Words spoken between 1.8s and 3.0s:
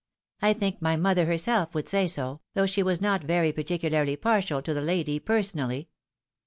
say so, though she